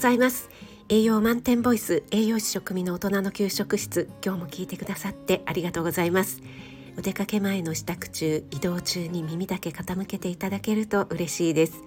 [0.00, 0.48] ざいます。
[0.88, 6.40] 栄養満点ボイス栄養士食味の大人の給食室今日も聞いてくださってありがとうございます。
[6.96, 11.84] お出かけ前の支度中移動中に耳だけ傾けていただけると嬉しいです。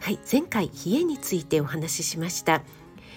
[0.00, 2.62] はい前回冷えについてお話ししました。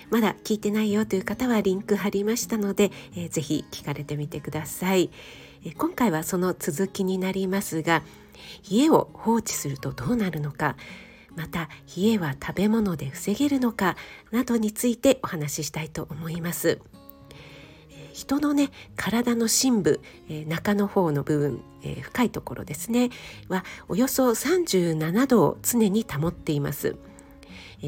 [0.09, 5.09] まだ聞いてないよという方はリンク貼りましたので、えー、ぜひ聞かれてみてください、
[5.65, 8.03] えー、今回はその続きになりますが
[8.69, 10.75] 冷えを放置するとどうなるのか
[11.35, 13.95] また冷えは食べ物で防げるのか
[14.31, 16.79] などについてお話ししたいと思います。
[18.13, 23.09] 人のね体の深部、え中の方の部分、え深いところですね
[23.49, 26.95] はおよそ37度を常に保っています。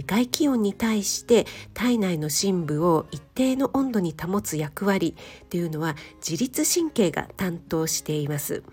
[0.08, 5.16] 外気温に対して体内の深部を一定の温度に保つ役割
[5.50, 8.64] というのは自律神経が担当しています。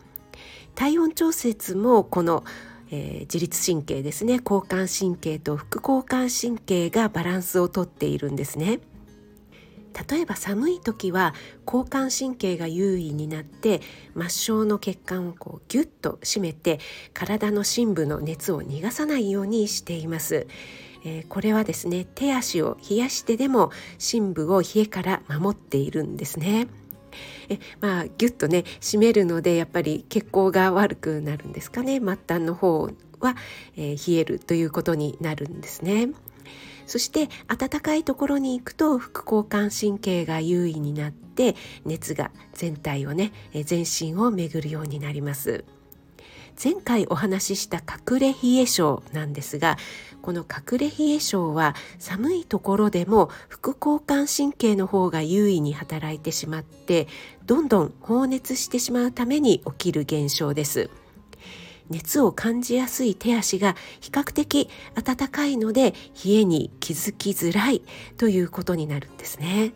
[0.74, 2.44] 体温調節もこの、
[2.92, 4.38] えー、自律神経ですね。
[4.44, 8.80] 交感神経と副交感神経がバランスをとっているんですね。
[10.08, 11.34] 例えば寒い時は
[11.66, 13.82] 交感神経が優位になって
[14.14, 16.80] 末梢の血管をこうギュッと締めて
[17.12, 20.46] 体の深部の熱を逃がさないようにしています。
[21.04, 26.68] えー、これはですね手足を冷やしてでも深部を冷えから守っているんですね。
[27.52, 33.36] えまあギュッとね締めるのでやっぱり血行が悪くなるんですかね末端の方は、
[33.76, 36.10] えー、冷えるということになるんですね。
[36.86, 43.32] そして暖かいところに行くと副交感神経が優位になって熱が全体をね
[43.64, 45.64] 全身を巡るようになります。
[46.62, 49.76] 前回お話しした隠れ冷え症なんですが
[50.22, 57.08] この隠れ冷え症は寒いところでも副交感神経の方が優位に働いてしまって
[57.44, 60.90] どんどん放熱してしまうために起きる現象です。
[61.90, 67.82] 熱を感じやすい手足が比較的暖かいので冷えに気づきづらい
[68.16, 69.72] ということになるんですね。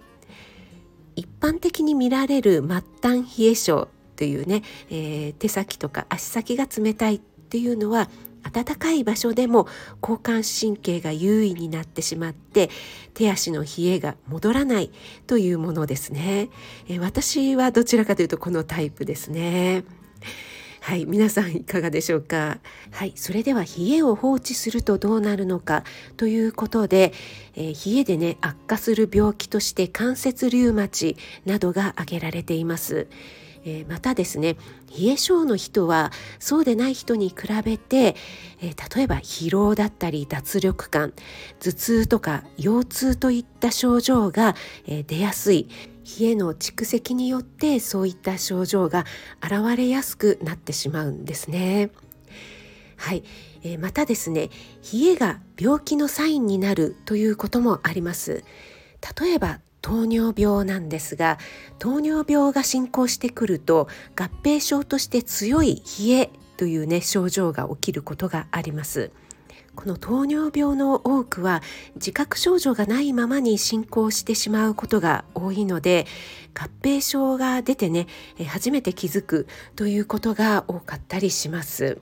[1.17, 8.09] 一般的に見られる末端冷え症というね、えー、手先とか足先が冷たいっていうのは
[8.53, 9.67] 暖かい場所でも
[10.01, 12.71] 交感神経が優位になってしまって
[13.13, 14.93] 手足の冷えが戻らない
[15.27, 16.49] というものですね、
[16.89, 19.85] え私はどちらかというとこのタイプですね。
[20.81, 22.59] はい皆さんいかがでしょうか？
[22.93, 25.83] はいそれでは冷えを放置するとどうなるのか
[26.17, 27.13] ということで、
[27.57, 33.09] えー、冷えでね悪化する病気として関節リウマチなどが挙げられています。
[33.67, 34.57] えー、またですね
[34.97, 37.35] 冷え性の人はそうでない人に比
[37.65, 38.17] べて、
[38.63, 41.13] えー、例えば疲労だったり脱力感
[41.61, 44.55] 頭痛とか腰痛といった症状が、
[44.87, 45.69] えー、出やすい。
[46.21, 49.05] 冷えの蓄積によってそういった症状が
[49.43, 51.91] 現れやすくなってしまうんですね。
[52.97, 53.25] はい、
[53.65, 54.51] えー、またですね
[54.93, 58.45] 冷えが病気のサインになるということもあります。
[59.21, 61.39] 例えば糖尿病なんですが
[61.79, 63.87] 糖尿病が進行してくると
[64.17, 69.13] 合併症として強い冷えというね症状が起きることがあります。
[69.77, 71.63] この糖尿病の多くは
[71.95, 76.07] 自覚症状がないままに進行してしまうことが多いので
[76.59, 78.09] 合併症が出てね
[78.49, 82.01] 初めて気づくということが多かったりします。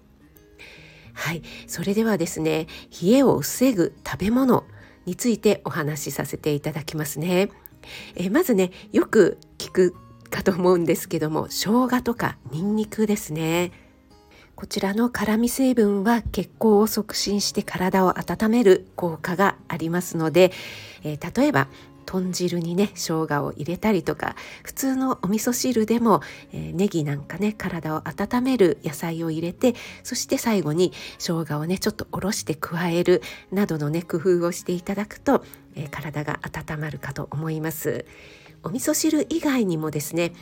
[1.12, 1.42] はい。
[1.66, 2.66] それではですね
[3.02, 4.64] 冷えを防ぐ食べ物
[5.04, 7.50] についてお話しさせていただきますね。
[8.16, 9.96] えまずねよく聞く
[10.30, 13.72] かと思うんですけども生姜とかニンニクですね。
[14.56, 20.52] こちらの辛味成分は血行を促進して体を温める効果がありますので、
[21.02, 21.66] えー、例えば
[22.04, 26.20] 豚汁にね生姜を入れたりとか普通のお味噌汁でも、
[26.52, 33.22] えー、ネギなんかね体を温める野菜を入れてそして最後に生姜をねちょっとおろして加える
[33.52, 35.44] などのね工夫をしていただくと、
[35.74, 38.04] えー、体が温まるかと思います。
[38.64, 40.32] お味噌汁以外にもですね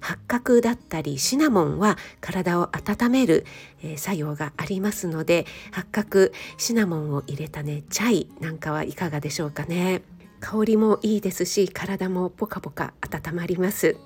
[0.00, 3.44] 八角だったりシナモンは体を温める、
[3.82, 10.02] えー、作用がありますので八角シナモンを入れたねチャイなんかはいかがでしょうかね。
[10.40, 13.96] 香りもいいですし体もポカポカ温まります。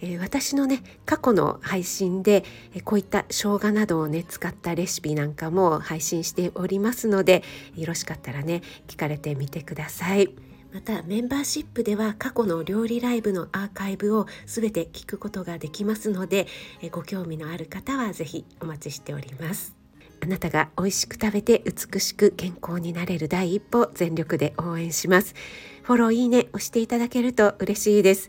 [0.00, 2.44] えー、私のね過去の配信で、
[2.74, 7.42] えー、こういった生姜などをね使ったレシピなんかも配信しておりますので
[7.76, 10.30] よろしかったらね聞かれてみてください。
[10.72, 16.46] またメンバーシップでは過去の料理ライブのアーカイブを全て聞くことができますので、
[16.82, 19.85] えー、ご興味のある方は是非お待ちしております。
[20.26, 25.36] あなたが美味しく食べて美しく健康になれる第一歩全力で応援します。
[25.84, 28.28] フォローいいね押していただけると嬉しいです。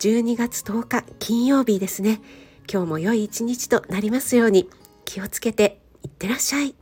[0.00, 2.20] 12月10日金曜日ですね。
[2.68, 4.68] 今日も良い一日となりますように。
[5.04, 6.81] 気をつけていってらっしゃい。